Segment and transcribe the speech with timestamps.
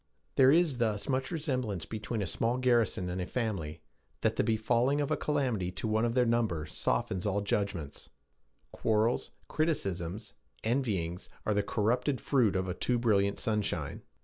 [0.35, 3.81] There is thus much resemblance between a small garrison and a family,
[4.21, 8.09] that the befalling of a calamity to one of their number softens all judgments;
[8.71, 10.33] quarrels, criticisms,
[10.63, 14.01] envyings, are the corrupted fruit of a too brilliant sunshine.